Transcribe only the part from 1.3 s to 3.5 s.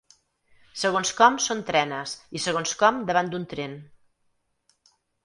són trenes, i segons com davant d'un